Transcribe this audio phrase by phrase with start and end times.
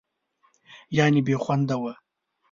[0.97, 1.93] یعنې بېخونده وه.